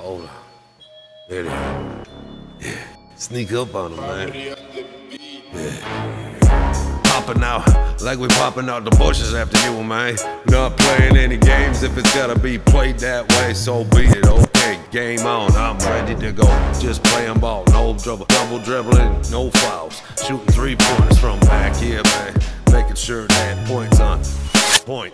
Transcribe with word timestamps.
Hold 0.00 0.22
on. 0.22 0.30
There 1.28 1.42
they 1.42 1.50
are. 1.50 2.04
Yeah. 2.58 2.84
Sneak 3.16 3.52
up 3.52 3.74
on 3.74 3.94
them, 3.94 4.00
man. 4.00 4.32
Yeah. 4.34 4.54
Popping 7.04 7.42
out 7.42 8.00
like 8.00 8.18
we 8.18 8.28
popping 8.28 8.70
out 8.70 8.84
the 8.84 8.90
bushes 8.92 9.34
after 9.34 9.60
you, 9.70 9.84
man. 9.84 10.16
Not 10.46 10.78
playing 10.78 11.18
any 11.18 11.36
games 11.36 11.82
if 11.82 11.98
it's 11.98 12.14
gotta 12.14 12.38
be 12.38 12.58
played 12.58 12.98
that 13.00 13.30
way, 13.32 13.52
so 13.52 13.84
be 13.84 14.06
it. 14.06 14.26
Okay, 14.26 14.80
game 14.90 15.26
on. 15.26 15.52
I'm 15.52 15.76
ready 15.78 16.14
to 16.14 16.32
go. 16.32 16.46
Just 16.80 17.04
playing 17.04 17.38
ball, 17.38 17.64
no 17.68 17.94
trouble, 17.98 18.24
double 18.26 18.58
dribbling, 18.58 19.20
no 19.30 19.50
fouls. 19.50 20.00
Shooting 20.26 20.46
three 20.46 20.76
pointers 20.76 21.18
from 21.18 21.38
back 21.40 21.76
here, 21.76 22.02
man. 22.04 22.34
Making 22.72 22.96
sure 22.96 23.26
that 23.26 23.66
points 23.66 24.00
on 24.00 24.22
point. 24.86 25.12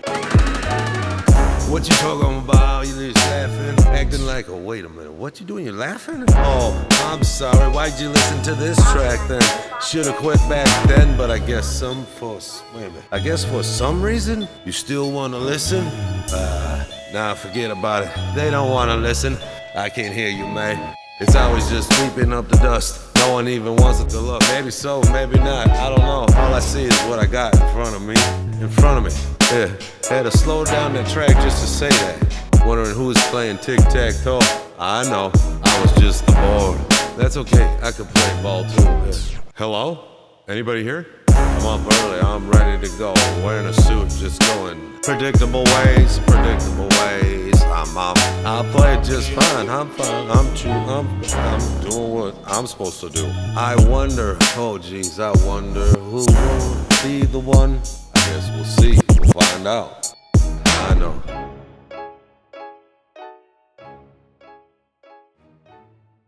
What 1.69 1.89
you 1.89 1.95
talking 1.97 2.39
about? 2.39 2.87
You 2.87 2.95
just 2.95 3.17
laughing, 3.27 3.66
acting 4.07 4.25
like, 4.25 4.49
oh 4.49 4.57
wait 4.57 4.85
a 4.85 4.89
minute, 4.89 5.13
what 5.13 5.41
you 5.41 5.47
doing? 5.47 5.65
You 5.65 5.73
laughing? 5.73 6.25
Oh, 6.29 6.87
I'm 7.07 7.25
sorry. 7.25 7.69
Why'd 7.75 7.99
you 7.99 8.09
listen 8.09 8.41
to 8.45 8.55
this 8.55 8.77
track 8.93 9.19
then? 9.27 9.43
Should've 9.83 10.15
quit 10.17 10.39
back 10.49 10.69
then, 10.89 11.17
but 11.17 11.29
I 11.29 11.41
guess 11.41 11.67
some 11.67 12.05
for 12.05 12.35
wait 12.75 12.85
a 12.85 12.89
minute. 12.89 13.05
I 13.11 13.19
guess 13.19 13.45
for 13.45 13.65
some 13.65 14.01
reason 14.01 14.47
you 14.65 14.71
still 14.71 15.11
wanna 15.11 15.39
listen. 15.39 15.85
Uh, 16.33 16.85
nah, 17.13 17.35
forget 17.35 17.73
about 17.73 18.05
it. 18.05 18.11
They 18.37 18.49
don't 18.49 18.71
wanna 18.71 18.97
listen. 18.97 19.37
I 19.75 19.89
can't 19.89 20.15
hear 20.15 20.29
you, 20.29 20.47
man. 20.47 20.95
It's 21.19 21.35
always 21.35 21.69
just 21.69 21.93
sweeping 21.97 22.33
up 22.33 22.49
the 22.49 22.59
dust. 22.59 23.13
No 23.17 23.33
one 23.33 23.49
even 23.49 23.75
wants 23.75 24.01
it 24.01 24.09
to 24.11 24.21
look. 24.21 24.43
Maybe 24.53 24.71
so, 24.71 25.01
maybe 25.11 25.39
not. 25.39 25.69
I 25.69 25.89
don't 25.89 26.01
know. 26.01 26.27
All 26.39 26.55
I 26.55 26.61
see 26.61 26.85
is 26.85 27.01
what 27.09 27.19
I 27.19 27.27
got 27.27 27.55
in 27.55 27.69
front 27.73 27.97
of 27.97 28.03
me. 28.03 28.15
In 28.63 28.69
front 28.69 28.99
of 28.99 29.13
me. 29.13 29.21
Yeah. 29.51 29.67
Had 30.09 30.23
to 30.23 30.31
slow 30.31 30.65
down 30.65 30.93
that 30.95 31.09
track 31.09 31.35
just 31.43 31.61
to 31.63 31.67
say 31.67 31.89
that. 31.89 32.26
Wondering 32.67 32.97
who's 32.97 33.17
playing 33.29 33.59
tic 33.59 33.79
tac 33.91 34.13
toe. 34.25 34.41
I 34.77 35.05
know. 35.05 35.31
I 35.63 35.83
was 35.83 35.93
just 36.03 36.27
the 36.27 36.33
board. 36.33 36.81
That's 37.17 37.37
okay. 37.37 37.79
I 37.81 37.93
could 37.93 38.09
play 38.09 38.43
ball 38.43 38.65
too. 38.65 39.13
Hello? 39.55 40.09
Anybody 40.49 40.83
here? 40.83 41.07
I'm 41.29 41.65
up 41.65 41.93
early. 42.01 42.21
I'm 42.21 42.51
ready 42.51 42.89
to 42.89 42.99
go. 42.99 43.15
Wearing 43.45 43.67
a 43.67 43.73
suit, 43.73 44.09
just 44.19 44.41
going 44.41 44.99
predictable 45.05 45.63
ways, 45.63 46.19
predictable 46.27 46.89
ways. 46.99 47.63
I'm 47.63 47.97
up. 47.97 48.19
I 48.45 48.69
play 48.73 49.01
just 49.05 49.31
fine. 49.31 49.69
I'm 49.71 49.89
fine. 49.91 50.29
I'm 50.29 50.53
true. 50.57 50.73
I'm, 50.73 51.07
I'm 51.37 51.81
doing 51.89 52.11
what 52.13 52.35
I'm 52.47 52.67
supposed 52.67 52.99
to 52.99 53.11
do. 53.11 53.27
I 53.57 53.77
wonder. 53.89 54.37
Oh, 54.57 54.77
jeez. 54.83 55.21
I 55.21 55.31
wonder 55.47 55.87
who 56.01 56.27
will 56.27 56.87
be 57.05 57.25
the 57.27 57.39
one. 57.39 57.81
I 58.13 58.19
guess 58.27 58.51
we'll 58.51 58.65
see. 58.65 58.99
We'll 59.21 59.31
find 59.31 59.69
out. 59.69 60.13
I 60.35 60.95
know. 60.95 61.46